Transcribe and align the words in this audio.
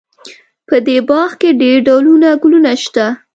په 0.67 0.75
دې 0.85 0.97
باغ 1.09 1.29
کې 1.41 1.49
ډېر 1.61 1.77
ډولونه 1.87 2.29
ګلونه 2.41 2.71
شته 2.83 3.05